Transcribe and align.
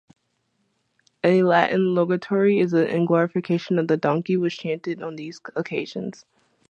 A 1.23 1.43
Latin 1.43 1.93
liturgy 1.93 2.57
in 2.59 3.05
glorification 3.05 3.77
of 3.77 3.87
the 3.87 3.97
donkey 3.97 4.35
was 4.35 4.55
chanted 4.55 5.03
on 5.03 5.15
these 5.15 5.39
occasions. 5.55 6.25